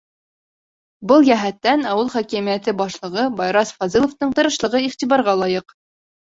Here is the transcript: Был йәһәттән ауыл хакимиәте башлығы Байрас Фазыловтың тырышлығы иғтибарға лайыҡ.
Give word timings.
Был 1.11 1.27
йәһәттән 1.29 1.85
ауыл 1.91 2.09
хакимиәте 2.15 2.75
башлығы 2.81 3.29
Байрас 3.43 3.77
Фазыловтың 3.79 4.35
тырышлығы 4.41 4.85
иғтибарға 4.91 5.41
лайыҡ. 5.47 5.81